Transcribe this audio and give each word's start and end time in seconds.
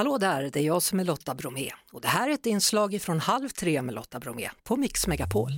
Hallå 0.00 0.18
där, 0.18 0.50
det 0.52 0.60
är 0.60 0.64
jag 0.64 0.82
som 0.82 1.00
är 1.00 1.04
Lotta 1.04 1.34
Bromé 1.34 1.70
och 1.92 2.00
det 2.00 2.08
här 2.08 2.28
är 2.28 2.34
ett 2.34 2.46
inslag 2.46 3.02
från 3.02 3.20
Halv 3.20 3.48
tre 3.48 3.82
med 3.82 3.94
Lotta 3.94 4.20
Bromé 4.20 4.50
på 4.64 4.76
Mix 4.76 5.06
Megapol. 5.06 5.50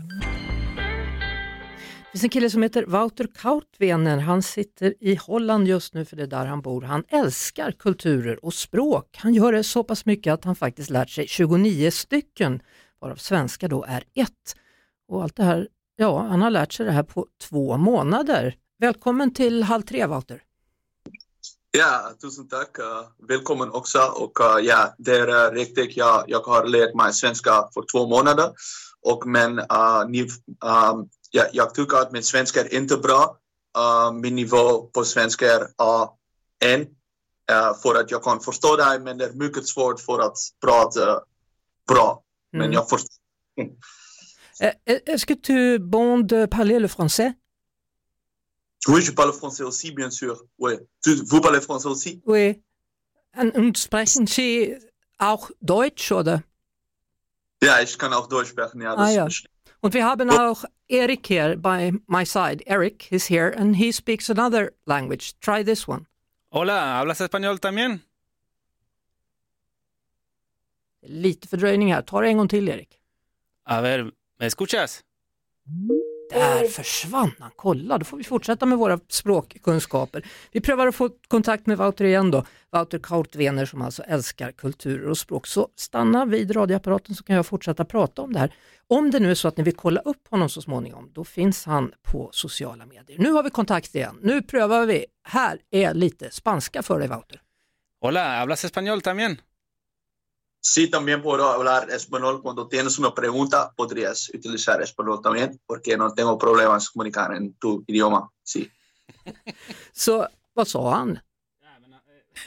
Det 1.98 2.10
finns 2.12 2.24
en 2.24 2.30
kille 2.30 2.50
som 2.50 2.62
heter 2.62 2.84
Wouter 2.86 3.28
Kautvener. 3.34 4.18
Han 4.18 4.42
sitter 4.42 4.94
i 5.00 5.14
Holland 5.14 5.68
just 5.68 5.94
nu 5.94 6.04
för 6.04 6.16
det 6.16 6.22
är 6.22 6.26
där 6.26 6.46
han 6.46 6.60
bor. 6.60 6.82
Han 6.82 7.04
älskar 7.08 7.72
kulturer 7.72 8.44
och 8.44 8.54
språk. 8.54 9.16
Han 9.18 9.34
gör 9.34 9.52
det 9.52 9.64
så 9.64 9.84
pass 9.84 10.06
mycket 10.06 10.32
att 10.32 10.44
han 10.44 10.56
faktiskt 10.56 10.90
lärt 10.90 11.10
sig 11.10 11.26
29 11.28 11.90
stycken, 11.90 12.62
varav 13.00 13.16
svenska 13.16 13.68
då 13.68 13.84
är 13.84 14.04
ett. 14.14 14.56
Och 15.08 15.22
allt 15.22 15.36
det 15.36 15.44
här, 15.44 15.68
ja, 15.96 16.22
han 16.22 16.42
har 16.42 16.50
lärt 16.50 16.72
sig 16.72 16.86
det 16.86 16.92
här 16.92 17.02
på 17.02 17.26
två 17.48 17.76
månader. 17.76 18.56
Välkommen 18.78 19.34
till 19.34 19.62
Halv 19.62 19.82
tre, 19.82 20.06
Wouter. 20.06 20.42
Ja, 21.78 22.12
tusen 22.20 22.48
tack. 22.48 22.78
Uh, 22.78 23.26
välkommen 23.28 23.70
också. 23.70 23.98
Och 23.98 24.40
uh, 24.40 24.64
ja, 24.66 24.94
det 24.98 25.16
är 25.16 25.28
uh, 25.28 25.54
riktigt. 25.54 25.96
Jag, 25.96 26.24
jag 26.26 26.40
har 26.40 26.66
lärt 26.66 26.94
mig 26.94 27.12
svenska 27.12 27.50
för 27.74 27.84
två 27.92 28.06
månader. 28.06 28.50
Och 29.00 29.26
men 29.26 29.54
ni, 30.08 30.22
um, 30.22 31.08
ja, 31.30 31.44
jag 31.52 31.74
tycker 31.74 31.96
att 31.96 32.12
min 32.12 32.22
svenska 32.22 32.60
är 32.60 32.74
inte 32.74 32.96
bra. 32.96 33.36
min 34.22 34.34
nivå 34.34 34.82
på 34.82 35.04
svenska 35.04 35.52
är 35.52 35.66
A1. 35.82 36.86
för 37.82 38.00
att 38.00 38.10
jag 38.10 38.22
kan 38.22 38.40
förstå 38.40 38.76
dig, 38.76 39.00
men 39.00 39.18
det 39.18 39.24
är 39.24 39.32
mycket 39.32 39.66
svårt 39.66 40.00
för 40.00 40.18
att 40.18 40.36
prata 40.64 41.20
bra. 41.88 42.22
Men 42.52 42.62
mm. 42.62 42.72
jag 42.72 42.88
förstår. 42.88 43.16
Est-ce 44.86 45.26
que 45.26 45.36
tu 45.36 45.78
bon 45.78 46.26
de 46.26 46.46
parler 46.46 46.80
le 46.80 46.88
français? 46.88 47.32
Oui, 48.88 49.00
je 49.02 49.12
parle 49.12 49.32
français 49.32 49.62
aussi, 49.62 49.92
bien 49.92 50.10
sûr. 50.10 50.44
Oui. 50.58 50.74
Vous 51.04 51.40
parlez 51.40 51.60
français 51.60 51.88
aussi? 51.88 52.20
Oui. 52.26 52.60
Und 53.36 53.78
sprechen 53.78 54.26
Sie 54.26 54.76
auch 55.18 55.50
Deutsch, 55.60 56.10
oder? 56.12 56.42
Ja, 57.62 57.80
ich 57.80 57.96
kann 57.96 58.12
auch 58.12 58.26
Deutsch 58.26 58.48
sprechen. 58.48 58.80
Ja, 58.80 58.94
ah, 58.94 59.10
ja. 59.10 59.28
Und 59.80 59.94
wir 59.94 60.04
haben 60.04 60.30
auch 60.30 60.64
Erik 60.88 61.26
hier 61.26 61.56
by 61.56 61.92
my 62.08 62.24
side. 62.24 62.62
Eric 62.66 63.10
is 63.12 63.30
here 63.30 63.56
and 63.56 63.76
he 63.76 63.92
speaks 63.92 64.28
another 64.28 64.72
language. 64.86 65.34
Try 65.40 65.64
this 65.64 65.86
one. 65.86 66.06
Hola, 66.50 66.98
¿hablas 66.98 67.20
español 67.20 67.60
también? 67.60 68.02
Lite 71.02 71.48
fördröjning 71.48 71.92
här. 71.92 72.02
Ta 72.02 72.20
det 72.20 72.28
en 72.28 72.36
gång 72.36 72.48
till, 72.48 72.68
Erik. 72.68 72.98
A 73.64 73.80
ver, 73.80 74.12
¿me 74.38 74.46
escuchas? 74.46 75.02
Där 76.32 76.64
försvann 76.68 77.32
han, 77.38 77.50
kolla, 77.56 77.98
då 77.98 78.04
får 78.04 78.16
vi 78.16 78.24
fortsätta 78.24 78.66
med 78.66 78.78
våra 78.78 78.98
språkkunskaper. 79.08 80.26
Vi 80.52 80.60
prövar 80.60 80.86
att 80.86 80.94
få 80.94 81.10
kontakt 81.28 81.66
med 81.66 81.78
Wouter 81.78 82.04
igen 82.04 82.30
då, 82.30 82.44
Wouter 82.72 82.98
Kautvener 82.98 83.66
som 83.66 83.82
alltså 83.82 84.02
älskar 84.02 84.52
kulturer 84.52 85.08
och 85.08 85.18
språk. 85.18 85.46
Så 85.46 85.68
stanna 85.76 86.24
vid 86.24 86.56
radioapparaten 86.56 87.14
så 87.14 87.24
kan 87.24 87.36
jag 87.36 87.46
fortsätta 87.46 87.84
prata 87.84 88.22
om 88.22 88.32
det 88.32 88.38
här. 88.38 88.54
Om 88.86 89.10
det 89.10 89.20
nu 89.20 89.30
är 89.30 89.34
så 89.34 89.48
att 89.48 89.56
ni 89.56 89.62
vill 89.62 89.76
kolla 89.76 90.00
upp 90.00 90.28
honom 90.30 90.48
så 90.48 90.62
småningom, 90.62 91.10
då 91.12 91.24
finns 91.24 91.64
han 91.66 91.92
på 92.02 92.30
sociala 92.32 92.86
medier. 92.86 93.18
Nu 93.18 93.30
har 93.32 93.42
vi 93.42 93.50
kontakt 93.50 93.94
igen, 93.94 94.18
nu 94.22 94.42
prövar 94.42 94.86
vi. 94.86 95.04
Här 95.24 95.58
är 95.70 95.94
lite 95.94 96.30
spanska 96.30 96.82
för 96.82 96.98
dig 96.98 97.08
Wouter. 97.08 97.40
Hola, 98.00 98.38
hablas 98.38 98.64
español 98.64 99.00
también? 99.00 99.36
Sí, 100.64 100.88
también 100.88 101.22
puedo 101.22 101.44
hablar 101.50 101.90
español. 101.90 102.40
Cuando 102.40 102.68
tienes 102.68 102.98
una 102.98 103.12
pregunta, 103.12 103.72
podrías 103.76 104.30
utilizar 104.32 104.80
español 104.80 105.20
también, 105.20 105.60
porque 105.66 105.96
no 105.96 106.14
tengo 106.14 106.38
problemas 106.38 106.88
comunicar 106.88 107.34
en 107.34 107.54
tu 107.54 107.84
idioma. 107.88 108.30
Sí. 108.44 108.70
Så 109.92 110.28
vad 110.54 110.68
sa 110.68 110.94
han? 110.94 111.18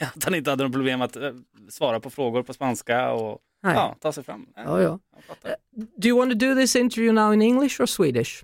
Att 0.00 0.24
han 0.24 0.34
inte 0.34 0.50
hade 0.50 0.64
något 0.64 0.72
problem 0.72 1.02
att 1.02 1.16
eh, 1.16 1.32
svara 1.68 2.00
på 2.00 2.10
frågor 2.10 2.42
på 2.42 2.52
spanska 2.52 3.12
och 3.12 3.40
ja, 3.62 3.96
ta 4.00 4.12
sig 4.12 4.24
fram. 4.24 4.46
Ja, 4.56 4.82
ja. 4.82 4.98
Uh, 5.44 5.54
do 5.96 6.08
you 6.08 6.18
want 6.18 6.30
to 6.30 6.38
do 6.46 6.54
this 6.54 6.76
interview 6.76 7.12
now 7.12 7.34
in 7.34 7.42
English 7.42 7.80
or 7.80 7.86
Swedish? 7.86 8.42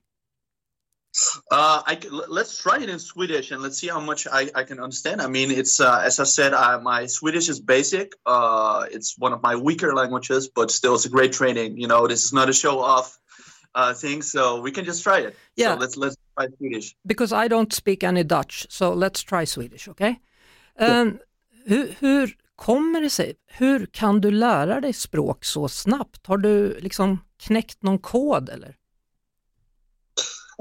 Uh, 1.51 1.83
I, 1.87 1.99
let's 2.29 2.57
try 2.57 2.79
it 2.83 2.89
in 2.89 2.99
Swedish 2.99 3.51
and 3.51 3.63
let's 3.63 3.79
see 3.79 3.89
how 3.89 4.01
much 4.01 4.27
I, 4.27 4.51
I 4.55 4.63
can 4.65 4.81
understand. 4.81 5.21
I 5.21 5.27
mean, 5.27 5.51
it's 5.51 5.79
uh, 5.79 6.01
as 6.03 6.19
I 6.19 6.25
said, 6.25 6.55
I, 6.55 6.79
my 6.79 7.07
Swedish 7.07 7.49
is 7.51 7.61
basic. 7.61 8.15
Uh, 8.25 8.87
it's 8.91 9.19
one 9.19 9.33
of 9.35 9.43
my 9.43 9.55
weaker 9.57 9.95
languages, 9.95 10.49
but 10.49 10.71
still, 10.71 10.95
it's 10.95 11.05
a 11.05 11.11
great 11.11 11.33
training. 11.33 11.77
You 11.77 11.87
know, 11.87 12.07
this 12.07 12.25
is 12.25 12.33
not 12.33 12.49
a 12.49 12.53
show 12.53 12.81
off 12.81 13.19
uh, 13.75 13.93
thing, 13.93 14.23
so 14.23 14.61
we 14.61 14.71
can 14.71 14.85
just 14.85 15.03
try 15.03 15.19
it. 15.19 15.37
Yeah, 15.57 15.75
so 15.75 15.81
let's 15.81 15.97
let's 15.97 16.17
try 16.37 16.47
Swedish 16.57 16.97
because 17.07 17.33
I 17.33 17.49
don't 17.49 17.73
speak 17.73 18.05
any 18.05 18.25
Dutch, 18.25 18.67
so 18.71 18.95
let's 18.95 19.23
try 19.23 19.45
Swedish. 19.45 19.89
Okay. 19.89 20.19
Um, 20.79 21.19
hur, 21.67 21.95
hur 22.01 22.37
kommer 22.57 23.01
det 23.01 23.11
sig? 23.11 23.35
Hur 23.47 23.87
kan 23.87 24.21
du 24.21 24.31
lära 24.31 24.81
dig 24.81 24.93
språk 24.93 25.45
så 25.45 25.69
snabbt? 25.69 26.27
Har 26.27 26.37
du 26.39 26.79
liksom 26.81 27.21
knäckt 27.39 27.83
någon 27.83 27.99
kod 27.99 28.49
eller? 28.49 28.77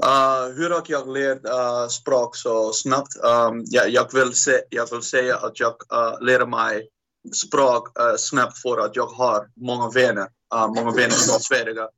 Uh, 0.04 0.56
hur 0.56 0.70
har 0.70 0.82
jag 0.86 1.08
lärt 1.08 1.44
uh, 1.44 1.88
språk 1.88 2.36
så 2.36 2.72
snabbt? 2.72 3.16
Um, 3.16 3.64
ja, 3.66 3.84
jag, 3.84 4.12
vill 4.12 4.34
se, 4.34 4.60
jag 4.70 4.90
vill 4.90 5.02
säga 5.02 5.36
att 5.36 5.60
jag 5.60 5.74
uh, 5.92 6.20
lär 6.20 6.46
mig 6.46 6.88
språk 7.34 7.98
uh, 8.00 8.16
snabbt 8.16 8.58
för 8.58 8.78
att 8.78 8.96
jag 8.96 9.06
har 9.06 9.48
många 9.56 9.90
vänner, 9.90 10.28
uh, 10.54 10.68
många 10.68 10.90
vänner 10.90 11.28
från 11.28 11.40
Sverige. 11.40 11.88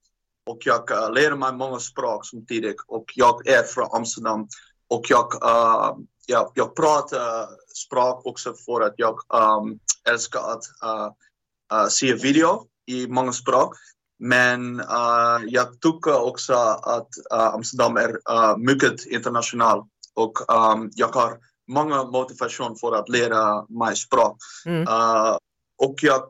Och 0.46 0.58
jag 0.60 0.90
uh, 0.90 1.12
lär 1.12 1.36
mig 1.36 1.52
många 1.52 1.78
språk 1.78 2.26
samtidigt 2.26 2.76
och 2.86 3.04
jag 3.14 3.48
är 3.48 3.62
från 3.62 3.88
Amsterdam. 3.92 4.48
Och 4.88 5.04
jag, 5.08 5.34
uh, 5.34 5.96
ja, 6.26 6.52
jag 6.54 6.76
pratar 6.76 7.48
språk 7.74 8.26
också 8.26 8.54
för 8.66 8.80
att 8.80 8.94
jag 8.96 9.14
um, 9.14 9.78
älskar 10.08 10.40
att 10.40 10.62
uh, 10.84 11.88
se 11.88 12.14
video 12.14 12.66
i 12.86 13.06
många 13.06 13.32
språk. 13.32 13.74
Men 14.24 14.80
uh, 14.80 15.44
jag 15.46 15.80
tycker 15.80 16.22
också 16.22 16.54
att 16.82 17.08
uh, 17.34 17.54
Amsterdam 17.54 17.96
är 17.96 18.08
uh, 18.08 18.56
mycket 18.56 19.06
internationell 19.06 19.82
och 20.14 20.52
um, 20.54 20.90
jag 20.94 21.08
har 21.08 21.38
många 21.68 22.04
motivation 22.04 22.76
för 22.76 22.94
att 22.94 23.08
lära 23.08 23.66
mig 23.68 23.96
språk. 23.96 24.36
Mm. 24.66 24.86
och 25.82 25.94
jag 26.02 26.22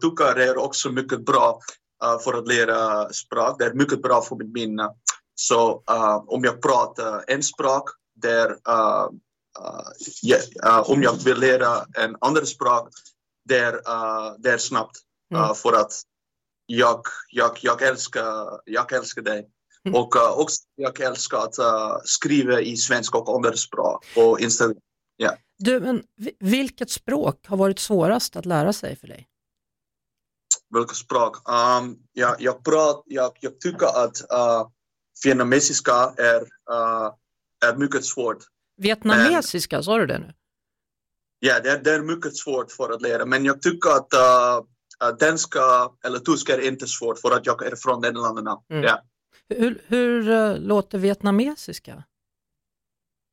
tycker 0.00 0.34
det 0.34 0.44
är 0.44 0.58
också 0.58 0.90
mycket 0.90 1.24
bra 1.24 1.60
för 2.24 2.38
att 2.38 2.48
lära 2.48 3.08
språk. 3.12 3.58
Det 3.58 3.64
är 3.64 3.72
mycket 3.72 4.02
bra 4.02 4.22
för 4.22 4.36
mitt 4.36 4.52
minne. 4.52 4.90
Så 5.34 5.82
om 6.26 6.44
jag 6.44 6.62
pratar 6.62 7.24
en 7.26 7.42
språk, 7.42 7.90
där, 8.16 8.56
yeah, 10.22 10.90
om 10.90 11.02
jag 11.02 11.24
vill 11.24 11.40
lära 11.40 11.84
en 11.94 12.16
annan 12.20 12.46
språk, 12.46 12.88
det 13.48 13.58
är, 13.58 13.72
det 14.42 14.50
är 14.50 14.58
snabbt. 14.58 14.96
Mm. 15.34 15.54
för 15.54 15.72
att 15.72 15.92
jag, 16.70 17.02
jag, 17.30 17.58
jag, 17.62 17.82
älskar, 17.82 18.60
jag 18.64 18.92
älskar 18.92 19.22
dig. 19.22 19.48
Mm. 19.84 20.00
Och 20.00 20.16
uh, 20.16 20.38
också 20.38 20.62
jag 20.76 21.00
älskar 21.00 21.38
att 21.38 21.58
uh, 21.58 21.96
skriva 22.04 22.60
i 22.60 22.76
svenska 22.76 23.18
och 23.18 23.36
andra 23.36 23.56
språk 23.56 24.06
på 24.14 24.40
Instagram. 24.40 24.76
Yeah. 25.22 25.34
Du, 25.58 25.80
men 25.80 26.02
vilket 26.40 26.90
språk 26.90 27.46
har 27.46 27.56
varit 27.56 27.78
svårast 27.78 28.36
att 28.36 28.46
lära 28.46 28.72
sig 28.72 28.96
för 28.96 29.06
dig? 29.06 29.28
Vilket 30.74 30.96
språk? 30.96 31.36
Um, 31.48 31.98
jag, 32.12 32.36
jag, 32.38 32.64
prat, 32.64 33.02
jag, 33.06 33.32
jag 33.40 33.60
tycker 33.60 33.86
att 33.86 34.20
uh, 34.20 34.68
vietnamesiska 35.24 36.14
är, 36.16 36.40
uh, 36.40 37.12
är 37.66 37.76
mycket 37.76 38.04
svårt. 38.04 38.38
Vietnamesiska, 38.76 39.82
sa 39.82 39.98
du 39.98 40.06
det 40.06 40.18
nu? 40.18 40.34
Ja, 41.38 41.60
det 41.60 41.70
är, 41.70 41.78
det 41.78 41.92
är 41.92 42.02
mycket 42.02 42.36
svårt 42.36 42.72
för 42.72 42.90
att 42.90 43.02
lära, 43.02 43.26
men 43.26 43.44
jag 43.44 43.62
tycker 43.62 43.90
att 43.90 44.12
danska 45.20 45.90
eller 46.04 46.18
tyska 46.18 46.54
är 46.54 46.60
inte 46.60 46.86
svårt 46.86 47.18
för 47.18 47.30
att 47.30 47.46
jag 47.46 47.66
är 47.66 47.76
från 47.76 48.00
Nederländerna. 48.00 48.58
Mm. 48.70 48.84
Ja. 48.84 49.02
Hur, 49.48 49.82
hur 49.86 50.28
uh, 50.28 50.58
låter 50.58 50.98
vietnamesiska? 50.98 52.04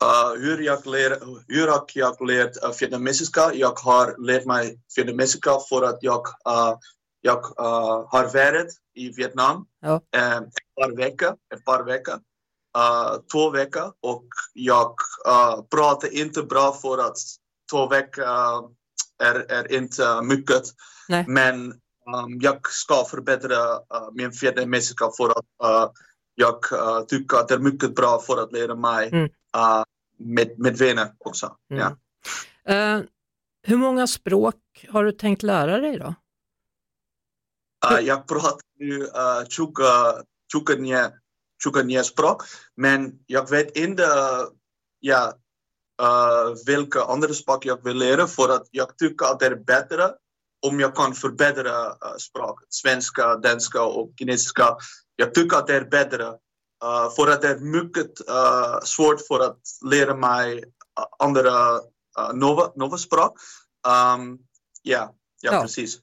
Uh, 0.03 0.41
hur 0.41 0.61
jag 0.61 0.85
lär, 0.85 1.19
hur 1.47 1.67
har 1.67 1.85
jag 1.93 2.27
lärt 2.27 2.63
uh, 2.63 2.71
vietnamesiska? 2.79 3.53
Jag 3.53 3.79
har 3.79 4.25
lärt 4.27 4.45
mig 4.45 4.79
vietnamesiska 4.95 5.51
för 5.69 5.83
att 5.83 5.97
jag, 6.01 6.27
uh, 6.27 6.77
jag 7.21 7.37
uh, 7.37 8.07
har 8.11 8.33
varit 8.33 8.73
i 8.93 9.09
Vietnam 9.09 9.65
ja. 9.81 9.93
um, 9.93 10.43
ett 10.43 10.75
par 10.75 10.95
veckor. 10.95 11.35
Ett 11.55 11.65
par 11.65 11.83
veckor. 11.83 12.19
Uh, 12.77 13.21
två 13.31 13.49
veckor 13.49 13.93
och 14.01 14.25
jag 14.53 14.95
uh, 15.27 15.61
pratar 15.61 16.13
inte 16.13 16.43
bra 16.43 16.73
för 16.73 16.97
att 16.97 17.17
två 17.71 17.87
veckor 17.87 18.23
är, 19.23 19.51
är 19.51 19.71
inte 19.71 20.21
mycket. 20.21 20.63
Nej. 21.09 21.25
Men 21.27 21.71
um, 21.71 22.39
jag 22.41 22.71
ska 22.71 23.05
förbättra 23.09 23.75
uh, 23.75 24.11
min 24.13 24.31
vietnamesiska 24.41 25.09
för 25.17 25.29
att 25.29 25.45
uh, 25.63 25.91
jag 26.35 26.53
uh, 26.73 27.05
tycker 27.07 27.37
att 27.37 27.47
det 27.47 27.53
är 27.53 27.59
mycket 27.59 27.95
bra 27.95 28.19
för 28.19 28.43
att 28.43 28.51
lära 28.51 28.75
mig 28.75 29.07
mm. 29.07 29.23
uh, 29.23 29.83
med, 30.17 30.59
med 30.59 30.77
vänner 30.77 31.11
också. 31.17 31.55
Mm. 31.71 31.83
Ja. 31.83 31.97
Uh, 32.69 33.03
hur 33.63 33.77
många 33.77 34.07
språk 34.07 34.55
har 34.89 35.03
du 35.03 35.11
tänkt 35.11 35.43
lära 35.43 35.77
dig 35.77 35.99
då? 35.99 36.15
Uh, 37.91 37.99
jag 37.99 38.27
pratar 38.27 38.59
nu 38.79 39.01
uh, 39.01 39.47
20, 39.49 39.73
20, 40.51 41.11
29 41.63 42.03
språk, 42.03 42.43
men 42.75 43.19
jag 43.25 43.49
vet 43.49 43.77
inte 43.77 44.07
ja, 44.99 45.33
uh, 46.01 46.55
vilka 46.65 47.03
andra 47.03 47.33
språk 47.33 47.65
jag 47.65 47.83
vill 47.83 47.97
lära 47.97 48.27
för 48.27 48.49
att 48.49 48.67
jag 48.71 48.97
tycker 48.97 49.25
att 49.25 49.39
det 49.39 49.45
är 49.45 49.55
bättre 49.55 50.11
om 50.67 50.79
jag 50.79 50.95
kan 50.95 51.13
förbättra 51.13 51.87
uh, 51.87 52.17
språk, 52.19 52.59
svenska, 52.69 53.35
danska 53.35 53.83
och 53.83 54.13
kinesiska. 54.19 54.77
Jag 55.15 55.33
tycker 55.33 55.57
att 55.57 55.67
det 55.67 55.75
är 55.75 55.85
bättre. 55.85 56.23
Uh, 56.83 57.15
för 57.15 57.31
att 57.31 57.41
det 57.41 57.47
är 57.47 57.59
mycket 57.59 58.29
uh, 58.29 58.79
svårt 58.83 59.21
för 59.27 59.39
att 59.39 59.59
lära 59.91 60.15
mig 60.15 60.63
andra 61.19 61.75
uh, 61.75 62.33
nova, 62.33 62.71
nova 62.75 62.97
språk. 62.97 63.39
Um, 63.87 64.39
yeah, 64.83 65.09
ja, 65.41 65.53
ja, 65.53 65.61
precis. 65.61 65.99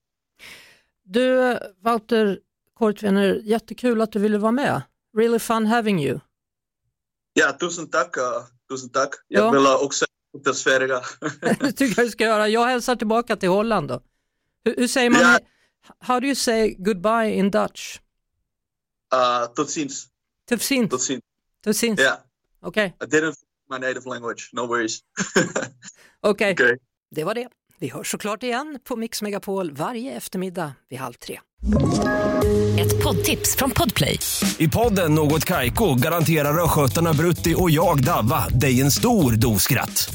Du, 1.05 1.59
Walter 1.83 2.39
Kortvener, 2.79 3.41
jättekul 3.45 4.01
att 4.01 4.13
du 4.13 4.19
ville 4.19 4.39
vara 4.39 4.53
med. 4.53 4.83
Really 5.17 5.39
fun 5.39 5.67
having 5.67 6.05
you. 6.05 6.21
Ja, 7.33 7.53
tusen 7.61 7.91
tack. 7.91 8.17
Tusen 8.71 8.91
tack. 8.91 9.11
Jag 9.29 9.45
ja. 9.45 9.51
vill 9.51 9.67
också 9.67 10.05
till 10.45 10.55
Sverige. 10.55 11.01
det 11.61 11.73
tycker 11.73 12.01
jag 12.01 12.07
du 12.07 12.11
ska 12.11 12.25
göra. 12.25 12.49
Jag 12.49 12.67
hälsar 12.67 12.97
tillbaka 12.97 13.37
till 13.37 13.49
Holland 13.49 13.89
då. 13.89 14.01
Hur, 14.65 14.75
hur 14.77 14.89
säger 14.89 15.11
man, 15.11 15.21
ja. 15.21 15.39
how 16.01 16.21
do 16.21 16.27
you 16.27 16.35
say 16.35 16.75
goodbye 16.79 17.35
in 17.35 17.51
Dutch? 17.51 18.01
Uh, 19.15 19.55
tot 19.55 19.71
ziens. 19.71 20.07
Tot 20.49 20.63
ziens? 20.63 20.91
Tot 20.91 21.03
ziens. 21.03 21.23
Tot 21.65 21.77
ziens. 21.77 22.01
Yeah. 22.01 22.17
Okay. 22.63 22.87
I 22.87 23.07
didn't 23.07 23.37
my 23.73 23.79
native 23.79 24.07
language, 24.07 24.51
no 24.53 24.67
worries. 24.67 24.99
Okej, 26.21 26.53
okay. 26.53 26.53
okay. 26.53 26.77
det 27.11 27.25
var 27.25 27.35
det. 27.35 27.49
Vi 27.79 27.89
hörs 27.89 28.11
såklart 28.11 28.43
igen 28.43 28.79
på 28.85 28.97
Mix 28.97 29.23
Megapol 29.23 29.73
varje 29.73 30.17
eftermiddag 30.17 30.73
vid 30.91 30.99
halv 30.99 31.15
tre. 31.15 31.41
Ett 32.79 33.03
poddtips 33.03 33.57
från 33.57 33.71
Podplay. 33.71 34.19
I 34.59 34.69
podden 34.69 35.15
Något 35.15 35.45
Kaiko 35.45 35.95
garanterar 35.95 36.65
östgötarna 36.65 37.13
Brutti 37.13 37.55
och 37.59 37.71
jag, 37.71 38.05
Davva, 38.05 38.49
dig 38.49 38.81
en 38.81 38.91
stor 38.91 39.33
dos 39.33 39.63
skratt. 39.63 40.15